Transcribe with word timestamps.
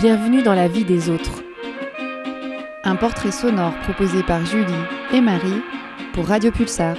Bienvenue 0.00 0.42
dans 0.42 0.54
la 0.54 0.66
vie 0.66 0.86
des 0.86 1.10
autres. 1.10 1.42
Un 2.84 2.96
portrait 2.96 3.30
sonore 3.30 3.74
proposé 3.80 4.22
par 4.22 4.46
Julie 4.46 4.72
et 5.12 5.20
Marie 5.20 5.60
pour 6.14 6.26
Radio 6.26 6.50
Pulsar. 6.50 6.96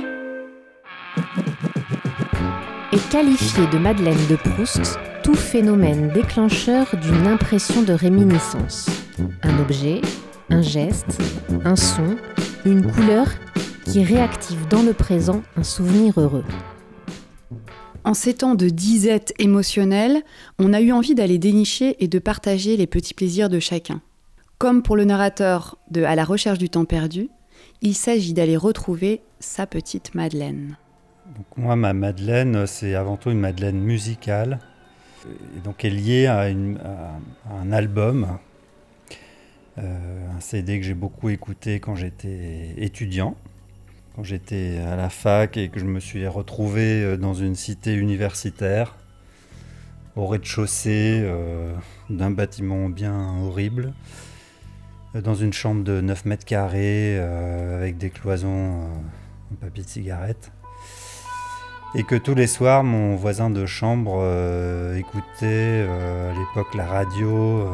Est 2.91 3.09
qualifié 3.09 3.66
de 3.73 3.79
Madeleine 3.79 4.27
de 4.29 4.35
Proust 4.35 4.99
tout 5.23 5.34
phénomène 5.34 6.09
déclencheur 6.09 6.95
d'une 6.98 7.25
impression 7.25 7.81
de 7.81 7.93
réminiscence. 7.93 8.88
Un 9.41 9.59
objet, 9.59 10.02
un 10.52 10.61
geste, 10.61 11.20
un 11.65 11.75
son, 11.75 12.18
une 12.65 12.86
couleur 12.86 13.25
qui 13.84 14.04
réactive 14.04 14.68
dans 14.68 14.84
le 14.84 14.93
présent 14.93 15.41
un 15.57 15.63
souvenir 15.63 16.20
heureux. 16.20 16.45
En 18.04 18.16
ces 18.16 18.34
temps 18.34 18.55
de 18.55 18.68
disette 18.70 19.34
émotionnelle, 19.38 20.23
on 20.58 20.73
a 20.73 20.82
eu 20.82 20.91
envie 20.91 21.14
d'aller 21.14 21.38
dénicher 21.38 22.04
et 22.04 22.08
de 22.08 22.18
partager 22.18 22.76
les 22.76 22.88
petits 22.88 23.14
plaisirs 23.14 23.50
de 23.50 23.60
chacun. 23.60 24.02
Comme 24.58 24.82
pour 24.82 24.96
le 24.96 25.05
narrateur 25.05 25.77
de 25.91 26.04
À 26.04 26.16
la 26.16 26.24
recherche 26.24 26.58
du 26.58 26.70
temps 26.70 26.86
perdu, 26.86 27.30
il 27.82 27.94
s'agit 27.94 28.34
d'aller 28.34 28.58
retrouver 28.58 29.22
sa 29.40 29.68
petite 29.68 30.16
Madeleine. 30.16 30.77
Moi, 31.58 31.76
ma 31.76 31.94
Madeleine, 31.94 32.66
c'est 32.66 32.96
avant 32.96 33.18
tout 33.18 33.30
une 33.30 33.40
Madeleine 33.40 33.80
musicale. 33.80 34.60
Et 35.55 35.60
donc 35.60 35.86
elle 35.86 35.94
est 35.94 36.02
liée 36.02 36.26
à, 36.26 36.41
un 36.41 37.72
album, 37.72 38.40
euh, 39.77 40.36
un 40.36 40.40
CD 40.40 40.80
que 40.80 40.86
j'ai 40.86 40.96
beaucoup 40.96 41.30
écouté 41.30 41.80
quand 41.80 41.96
j'étais 41.96 42.74
étudiant 42.77 43.36
j'étais 44.23 44.80
à 44.80 44.95
la 44.95 45.09
fac 45.09 45.57
et 45.57 45.70
que 45.70 45.79
je 45.79 45.85
me 45.85 45.99
suis 45.99 46.27
retrouvé 46.27 47.04
euh, 47.04 47.18
dans 47.18 47.34
une 47.34 47.55
cité 47.55 47.93
universitaire, 47.93 48.96
au 50.15 50.27
rez-de-chaussée 50.27 51.21
euh, 51.23 51.73
d'un 52.09 52.31
bâtiment 52.31 52.90
bien 52.90 53.37
horrible, 53.41 53.93
euh, 55.15 55.21
dans 55.21 55.35
une 55.35 55.54
chambre 55.54 55.84
de 55.84 56.01
9 56.01 56.26
mètres 56.26 56.46
carrés 56.46 57.20
avec 57.20 57.98
des 57.98 58.09
cloisons 58.09 58.87
en 59.51 59.55
papier 59.59 59.84
de 59.84 59.90
cigarette. 59.90 60.51
Et 61.93 62.03
que 62.03 62.15
tous 62.15 62.35
les 62.35 62.48
soirs, 62.48 62.85
mon 62.85 63.15
voisin 63.15 63.49
de 63.49 63.65
chambre 63.65 64.24
écoutait 64.96 65.85
à 65.90 66.31
l'époque 66.31 66.74
la 66.74 66.85
radio. 66.85 67.68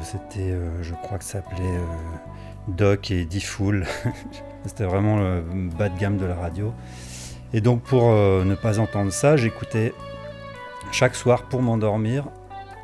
C'était, 0.00 0.56
je 0.80 0.94
crois 0.94 1.18
que 1.18 1.24
ça 1.24 1.42
s'appelait 1.42 1.78
Doc 2.68 3.10
et 3.10 3.24
D-Fool. 3.24 3.86
C'était 4.66 4.84
vraiment 4.84 5.18
le 5.18 5.42
bas 5.76 5.88
de 5.88 5.98
gamme 5.98 6.18
de 6.18 6.26
la 6.26 6.34
radio. 6.34 6.72
Et 7.52 7.60
donc 7.60 7.82
pour 7.82 8.10
euh, 8.10 8.44
ne 8.44 8.54
pas 8.54 8.78
entendre 8.78 9.12
ça, 9.12 9.36
j'écoutais 9.36 9.92
chaque 10.90 11.14
soir 11.14 11.44
pour 11.44 11.62
m'endormir 11.62 12.28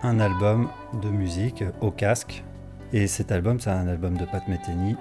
un 0.02 0.20
album 0.20 0.68
de 1.02 1.08
musique 1.08 1.64
au 1.80 1.90
casque. 1.90 2.44
Et 2.92 3.06
cet 3.06 3.32
album, 3.32 3.60
c'est 3.60 3.70
un 3.70 3.88
album 3.88 4.16
de 4.16 4.24
Pat 4.24 4.46
Metheny. 4.48 4.96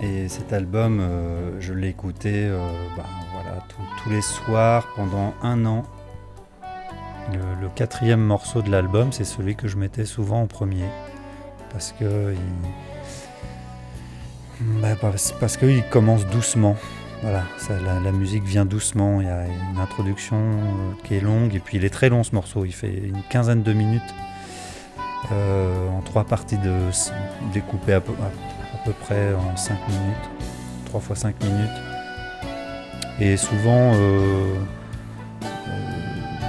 Et 0.00 0.28
cet 0.28 0.52
album, 0.52 1.00
euh, 1.00 1.60
je 1.60 1.72
l'ai 1.72 1.88
écouté 1.88 2.32
euh, 2.34 2.58
bah, 2.96 3.04
tous 4.02 4.10
les 4.10 4.22
soirs 4.22 4.86
pendant 4.96 5.34
un 5.42 5.64
an. 5.66 5.84
Le, 7.32 7.68
quatrième 7.74 8.20
morceau 8.20 8.62
de 8.62 8.70
l'album, 8.70 9.12
c'est 9.12 9.24
celui 9.24 9.56
que 9.56 9.66
je 9.68 9.76
mettais 9.76 10.04
souvent 10.04 10.42
en 10.42 10.46
premier. 10.46 10.86
Parce 11.72 11.92
que 11.92 12.32
il, 12.32 12.38
bah, 14.80 14.94
qu'il 15.58 15.82
commence 15.90 16.24
doucement. 16.26 16.76
Voilà, 17.22 17.42
la, 18.04 18.12
musique 18.12 18.44
vient 18.44 18.64
doucement. 18.64 19.20
Il 19.20 19.26
y 19.26 19.30
a 19.30 19.44
une 19.46 19.78
introduction 19.78 20.36
euh, 20.36 20.92
qui 21.04 21.14
est 21.14 21.20
longue 21.20 21.54
et 21.54 21.60
puis 21.60 21.78
il 21.78 21.84
est 21.84 21.90
très 21.90 22.08
long 22.08 22.22
ce 22.22 22.34
morceau. 22.34 22.64
Il 22.64 22.72
fait 22.72 22.92
une 22.92 23.22
quinzaine 23.28 23.62
de 23.62 23.72
minutes 23.72 24.14
en 25.32 26.00
trois 26.02 26.24
parties 26.24 26.58
découpées 27.52 27.94
à 27.94 28.00
peu, 28.00 28.12
près 29.00 29.34
en 29.34 29.56
5 29.56 29.74
minutes, 29.88 30.30
3 30.86 31.00
fois 31.00 31.16
5 31.16 31.42
minutes. 31.42 31.95
Et 33.18 33.36
souvent, 33.36 33.94
euh, 33.94 33.98
euh, 35.42 35.46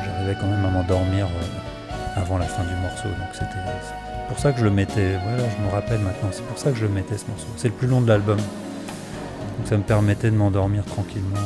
j'arrivais 0.03 0.35
quand 0.39 0.47
même 0.47 0.65
à 0.65 0.69
m'endormir 0.69 1.27
euh, 1.27 2.19
avant 2.19 2.37
la 2.37 2.45
fin 2.45 2.63
du 2.63 2.75
morceau. 2.81 3.07
Donc 3.07 3.29
c'était 3.31 3.45
pour 4.27 4.37
ça 4.37 4.51
que 4.51 4.59
je 4.59 4.65
le 4.65 4.71
mettais. 4.71 5.17
Voilà, 5.23 5.43
je 5.49 5.65
me 5.65 5.71
rappelle 5.71 5.99
maintenant. 5.99 6.29
C'est 6.31 6.45
pour 6.45 6.57
ça 6.57 6.71
que 6.71 6.77
je 6.77 6.83
le 6.83 6.91
mettais 6.91 7.17
ce 7.17 7.25
morceau. 7.27 7.47
C'est 7.55 7.69
le 7.69 7.73
plus 7.73 7.87
long 7.87 8.01
de 8.01 8.07
l'album. 8.07 8.37
Donc 8.37 9.67
ça 9.67 9.77
me 9.77 9.83
permettait 9.83 10.29
de 10.29 10.35
m'endormir 10.35 10.83
tranquillement. 10.83 11.37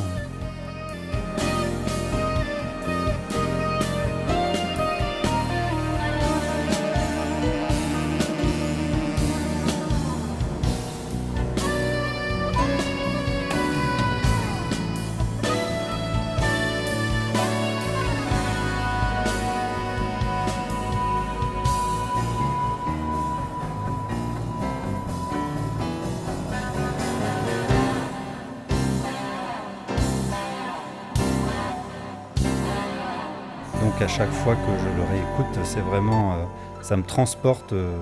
À 34.02 34.08
chaque 34.08 34.32
fois 34.32 34.56
que 34.56 34.78
je 34.80 34.96
le 34.96 35.02
réécoute, 35.04 35.64
c'est 35.64 35.80
vraiment, 35.80 36.34
euh, 36.34 36.44
ça 36.82 36.96
me 36.96 37.04
transporte 37.04 37.72
euh, 37.72 37.96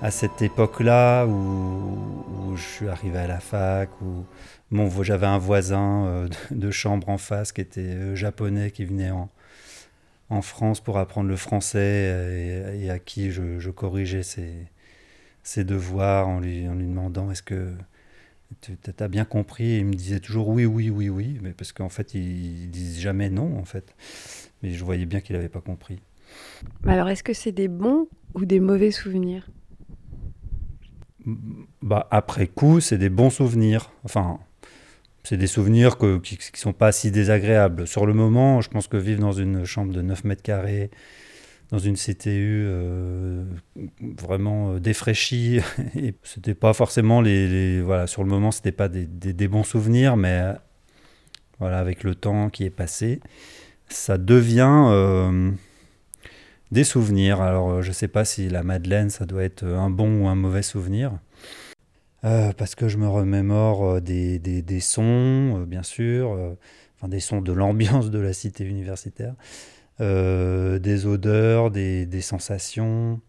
à 0.00 0.10
cette 0.10 0.40
époque-là 0.40 1.26
où, 1.26 2.56
je 2.56 2.62
suis 2.62 2.88
arrivé 2.88 3.18
à 3.18 3.26
la 3.26 3.40
fac, 3.40 3.90
où 4.00 4.24
j'avais 5.02 5.26
un 5.26 5.36
voisin 5.36 6.06
euh, 6.06 6.28
de, 6.50 6.70
chambre 6.70 7.10
en 7.10 7.18
face 7.18 7.52
qui 7.52 7.60
était 7.60 8.16
japonais, 8.16 8.70
qui 8.70 8.86
venait 8.86 9.10
en, 9.10 9.28
France 10.40 10.80
pour 10.80 10.96
apprendre 10.98 11.28
le 11.28 11.36
français 11.36 12.78
et, 12.80 12.90
à 12.90 12.98
qui 12.98 13.32
je, 13.32 13.68
corrigeais 13.70 14.22
ses, 14.22 15.64
devoirs 15.64 16.26
en 16.28 16.40
lui, 16.40 16.66
en 16.68 16.74
lui 16.74 16.86
demandant 16.86 17.30
est-ce 17.30 17.42
que 17.42 17.74
tu 18.62 18.72
as 18.98 19.08
bien 19.08 19.26
compris? 19.26 19.76
Il 19.78 19.84
me 19.84 19.94
disait 19.94 20.20
toujours 20.20 20.48
oui, 20.48 20.64
oui, 20.64 20.88
oui, 20.88 21.10
oui, 21.10 21.38
mais 21.42 21.52
parce 21.52 21.72
qu'en 21.72 21.90
fait, 21.90 22.14
ils 22.14 22.70
disent 22.70 23.00
jamais 23.00 23.28
non, 23.28 23.58
en 23.58 23.64
fait 23.64 23.94
mais 24.62 24.72
je 24.72 24.84
voyais 24.84 25.06
bien 25.06 25.20
qu'il 25.20 25.36
n'avait 25.36 25.48
pas 25.48 25.60
compris. 25.60 26.00
Alors, 26.86 27.08
est-ce 27.08 27.22
que 27.22 27.32
c'est 27.32 27.52
des 27.52 27.68
bons 27.68 28.08
ou 28.34 28.44
des 28.44 28.60
mauvais 28.60 28.90
souvenirs? 28.90 29.48
Bah, 31.82 32.06
Après 32.10 32.46
coup, 32.46 32.80
c'est 32.80 32.98
des 32.98 33.10
bons 33.10 33.30
souvenirs. 33.30 33.92
Enfin, 34.04 34.38
c'est 35.22 35.36
des 35.36 35.46
souvenirs 35.46 35.98
que, 35.98 36.18
qui 36.18 36.36
ne 36.36 36.58
sont 36.58 36.72
pas 36.72 36.92
si 36.92 37.10
désagréables. 37.10 37.86
Sur 37.86 38.06
le 38.06 38.14
moment, 38.14 38.60
je 38.60 38.70
pense 38.70 38.86
que 38.86 38.96
vivre 38.96 39.20
dans 39.20 39.32
une 39.32 39.64
chambre 39.64 39.92
de 39.92 40.02
9 40.02 40.24
mètres 40.24 40.42
carrés, 40.42 40.90
dans 41.70 41.78
une 41.78 41.94
CTU 41.94 42.64
euh, 42.66 43.44
vraiment 44.00 44.72
euh, 44.72 44.80
défraîchie, 44.80 45.60
et 45.96 46.14
c'était 46.24 46.54
pas 46.54 46.72
forcément 46.72 47.20
les, 47.20 47.80
voilà 47.80 48.06
sur 48.06 48.24
le 48.24 48.28
moment 48.28 48.50
c'était 48.50 48.72
pas 48.72 48.88
des, 48.88 49.06
des, 49.06 49.32
des, 49.32 49.46
bons 49.46 49.62
souvenirs, 49.62 50.16
mais 50.16 50.42
voilà 51.60 51.78
avec 51.78 52.02
le 52.02 52.16
temps 52.16 52.50
qui 52.50 52.64
est 52.64 52.70
passé, 52.70 53.20
ça 53.92 54.18
devient 54.18 54.86
euh, 54.88 55.50
des 56.70 56.84
souvenirs. 56.84 57.40
Alors, 57.40 57.70
euh, 57.70 57.82
je 57.82 57.88
ne 57.88 57.92
sais 57.92 58.08
pas 58.08 58.24
si 58.24 58.48
la 58.48 58.62
Madeleine, 58.62 59.10
ça 59.10 59.26
doit 59.26 59.44
être 59.44 59.64
un 59.64 59.90
bon 59.90 60.22
ou 60.22 60.28
un 60.28 60.34
mauvais 60.34 60.62
souvenir. 60.62 61.18
Euh, 62.24 62.52
parce 62.52 62.74
que 62.74 62.88
je 62.88 62.98
me 62.98 63.08
remémore 63.08 64.00
des, 64.00 64.38
des, 64.38 64.80
sons, 64.80 65.64
bien 65.66 65.82
sûr, 65.82 66.56
des 67.08 67.20
sons 67.20 67.40
de 67.40 67.52
l'ambiance 67.52 68.10
de 68.10 68.18
la 68.18 68.34
cité 68.34 68.64
universitaire, 68.64 69.34
des 69.98 71.06
odeurs, 71.06 71.70
des, 71.70 72.04
des, 72.04 72.20
sensations, 72.20 73.20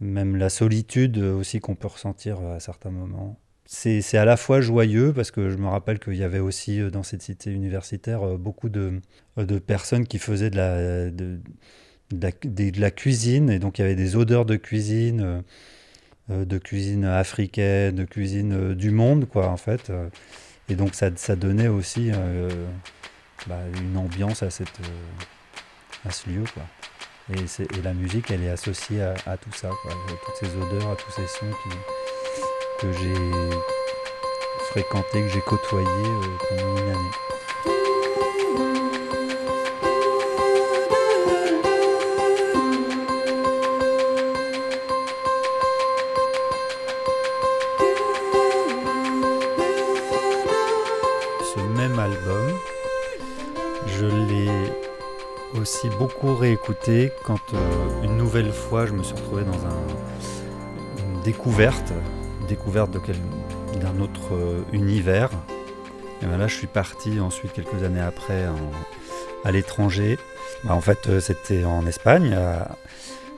même 0.00 0.36
la 0.36 0.48
solitude 0.48 1.18
aussi 1.18 1.58
qu'on 1.58 1.74
peut 1.74 1.88
ressentir 1.88 2.40
à 2.40 2.60
certains 2.60 2.90
moments 2.90 3.36
c'est 3.66 4.18
à 4.18 4.24
la 4.24 4.36
fois 4.36 4.60
joyeux 4.60 5.12
parce 5.14 5.30
que 5.30 5.48
je 5.48 5.56
me 5.56 5.68
rappelle 5.68 5.98
qu'il 5.98 6.16
y 6.16 6.22
avait 6.22 6.38
aussi 6.38 6.80
euh, 6.80 6.90
dans 6.90 7.02
cette 7.02 7.22
cité 7.22 7.50
universitaire 7.50 8.22
euh, 8.22 8.36
beaucoup 8.36 8.68
de, 8.68 9.00
euh, 9.38 9.44
de 9.46 9.58
personnes 9.58 10.06
qui 10.06 10.18
faisaient 10.18 10.50
de 10.50 10.56
la, 10.56 11.10
de, 11.10 12.80
la, 12.80 12.90
cuisine 12.90 13.48
et 13.48 13.58
donc 13.58 13.78
il 13.78 13.82
y 13.82 13.84
avait 13.84 13.94
des 13.94 14.16
odeurs 14.16 14.44
de 14.44 14.56
cuisine, 14.56 15.42
de 16.28 16.58
cuisine 16.58 17.04
africaine, 17.06 17.94
de 17.94 18.04
cuisine 18.04 18.74
du 18.74 18.90
monde 18.90 19.26
quoi 19.26 19.48
en 19.48 19.56
fait. 19.56 19.90
Et 20.68 20.76
donc 20.76 20.94
ça, 20.94 21.10
ça 21.16 21.34
donnait 21.34 21.68
aussi 21.68 22.12
bah, 23.46 23.60
une 23.82 23.96
ambiance 23.96 24.42
à, 24.42 24.50
cette, 24.50 24.80
à 26.04 26.10
ce 26.10 26.28
lieu 26.28 26.44
quoi. 26.52 26.62
Et, 27.34 27.40
et, 27.78 27.82
la 27.82 27.94
musique 27.94 28.30
elle 28.30 28.44
est 28.44 28.50
associée 28.50 29.02
à, 29.02 29.36
tout 29.38 29.52
ça, 29.52 29.68
à 29.68 29.70
toutes 30.26 30.48
ces 30.48 30.56
odeurs, 30.56 30.90
à 30.90 30.96
tous 30.96 31.10
ces 31.10 31.26
sons 31.26 31.50
qui 31.62 32.03
que 32.78 32.92
j'ai 32.92 33.14
fréquenté, 34.70 35.22
que 35.22 35.28
j'ai 35.28 35.40
côtoyé 35.40 35.86
pendant 36.48 36.76
une 36.76 36.88
année. 36.88 37.10
aussi 55.64 55.88
beaucoup 55.88 56.34
réécouté 56.34 57.10
quand 57.22 57.54
euh, 57.54 58.02
une 58.02 58.18
nouvelle 58.18 58.52
fois 58.52 58.84
je 58.84 58.92
me 58.92 59.02
suis 59.02 59.14
retrouvé 59.14 59.44
dans 59.44 59.64
un, 59.64 59.78
une 60.98 61.22
découverte, 61.22 61.94
découverte 62.44 62.96
d'un 63.80 64.00
autre 64.00 64.34
euh, 64.34 64.62
univers. 64.72 65.30
Et 66.22 66.26
ben 66.26 66.38
là, 66.38 66.46
je 66.46 66.54
suis 66.54 66.66
parti 66.66 67.20
ensuite 67.20 67.52
quelques 67.52 67.82
années 67.82 68.00
après 68.00 68.46
à 69.44 69.52
l'étranger. 69.52 70.18
Bah, 70.64 70.74
en 70.74 70.80
fait, 70.80 71.08
euh, 71.08 71.20
c'était 71.20 71.64
en 71.64 71.86
Espagne, 71.86 72.36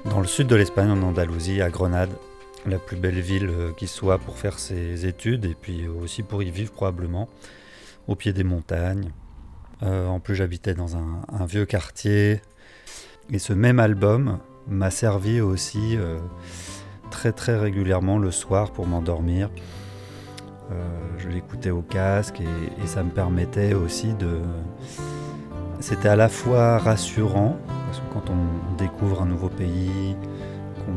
dans 0.05 0.21
le 0.21 0.27
sud 0.27 0.47
de 0.47 0.57
l'Espagne, 0.57 0.91
en 0.91 1.03
Andalousie, 1.03 1.63
à 1.63 1.71
Grenade, 1.71 2.11
la 2.67 2.79
plus 2.79 2.97
belle 2.97 3.21
ville 3.21 3.51
qui 3.77 3.87
soit 3.87 4.19
pour 4.19 4.39
faire 4.39 4.59
ses 4.59 5.07
études 5.07 5.45
et 5.45 5.55
puis 5.55 5.87
aussi 5.89 6.23
pour 6.23 6.43
y 6.43 6.51
vivre 6.51 6.73
probablement, 6.73 7.29
au 8.09 8.15
pied 8.15 8.33
des 8.33 8.45
montagnes. 8.45 9.13
Euh, 9.83 10.07
en 10.07 10.21
plus, 10.21 10.35
j'habitais 10.35 10.75
dans 10.75 10.97
un, 10.97 11.47
vieux 11.47 11.67
quartier. 11.67 12.41
Et 13.31 13.39
ce 13.39 13.53
même 13.53 13.79
album 13.79 14.39
m'a 14.69 14.91
servi 14.91 15.41
aussi 15.41 15.97
euh, 15.97 16.19
très 17.11 17.33
très 17.33 17.57
régulièrement 17.57 18.19
le 18.19 18.31
soir 18.31 18.71
pour 18.71 18.87
m'endormir. 18.87 19.51
Euh, 20.73 20.75
je 21.19 21.29
l'écoutais 21.29 21.71
au 21.71 21.83
casque 21.83 22.41
et, 22.41 22.87
ça 22.87 23.03
me 23.03 23.11
permettait 23.11 23.75
aussi 23.75 24.15
de... 24.15 24.41
C'était 25.81 26.09
à 26.09 26.17
la 26.17 26.29
fois 26.29 26.79
rassurant, 26.79 27.57
parce 27.87 27.99
que 27.99 28.15
quand 28.15 28.31
on 28.31 28.77
découvre 28.77 29.23
un 29.23 29.27
nouveau 29.27 29.49
pays, 29.49 30.17
qu'on 30.85 30.93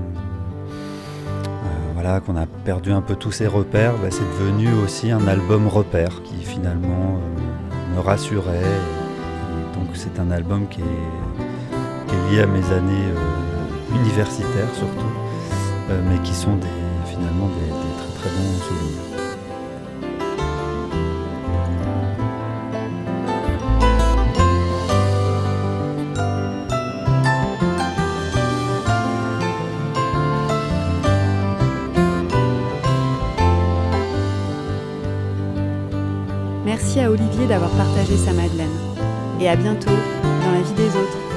voilà, 2.02 2.22
qu'on 2.22 2.38
a 2.38 2.46
perdu 2.46 2.94
un 2.94 3.02
peu 3.02 3.16
tous 3.16 3.34
ses 3.34 3.48
repères, 3.48 3.98
bah, 3.98 4.08
c'est 4.10 4.24
devenu 4.40 4.70
aussi 4.86 5.12
un 5.12 5.28
album 5.28 5.68
repère 5.68 6.24
qui 6.24 6.46
finalement 6.46 7.20
me 7.94 8.00
rassurait. 8.00 8.64
donc 9.74 9.90
c'est 9.96 10.18
un 10.18 10.32
album 10.32 10.68
qui 10.70 10.80
est, 10.80 12.32
lié 12.32 12.42
à 12.42 12.48
mes 12.48 12.64
années 12.72 13.10
euh, 13.10 13.96
universitaires 13.96 14.74
surtout, 14.74 15.12
euh, 15.90 16.02
mais 16.08 16.20
qui 16.20 16.34
sont 16.34 16.58
finalement 17.06 17.48
des, 17.48 17.66
des 17.66 18.20
très 18.20 18.20
très 18.20 18.30
bons 18.30 18.60
souvenirs. 18.68 19.10
Merci 36.66 37.00
à 37.00 37.10
Olivier 37.10 37.48
d'avoir 37.48 37.72
partagé 37.72 38.16
sa 38.16 38.32
Madeleine. 38.32 38.68
Et 39.40 39.50
à 39.50 39.56
bientôt 39.56 39.90
dans 39.90 40.52
la 40.52 40.62
vie 40.62 40.74
des 40.74 40.90
autres. 40.90 41.29